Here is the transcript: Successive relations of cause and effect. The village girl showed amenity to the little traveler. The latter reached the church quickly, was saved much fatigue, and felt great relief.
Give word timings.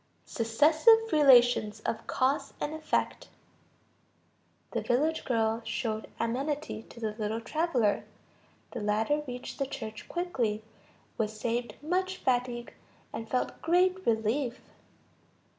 Successive 0.25 1.11
relations 1.11 1.79
of 1.81 2.07
cause 2.07 2.55
and 2.59 2.73
effect. 2.73 3.27
The 4.71 4.81
village 4.81 5.23
girl 5.25 5.61
showed 5.63 6.09
amenity 6.19 6.81
to 6.89 6.99
the 6.99 7.13
little 7.19 7.39
traveler. 7.39 8.03
The 8.71 8.81
latter 8.81 9.21
reached 9.27 9.59
the 9.59 9.67
church 9.67 10.09
quickly, 10.09 10.63
was 11.19 11.39
saved 11.39 11.75
much 11.83 12.17
fatigue, 12.17 12.73
and 13.13 13.29
felt 13.29 13.61
great 13.61 14.03
relief. 14.07 14.59